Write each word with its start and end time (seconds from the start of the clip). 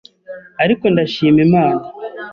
ariko 0.63 0.85
ndashima 0.93 1.39
Imana 1.47 1.83